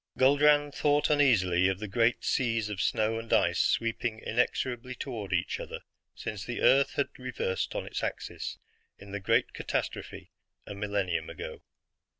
[0.17, 5.59] Guldran thought uneasily of the great seas of snow and ice sweeping inexorably toward each
[5.59, 5.81] other
[6.15, 8.57] since the Earth had reversed on its axis
[8.97, 10.31] in the great catastrophe
[10.65, 11.61] a millennium ago.